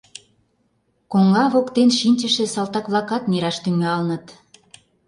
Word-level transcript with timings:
Коҥга 1.11 1.45
воктен 1.53 1.89
шинчыше 1.99 2.45
салтак-влакат 2.53 3.23
нераш 3.31 3.57
тӱҥалыт. 3.63 4.25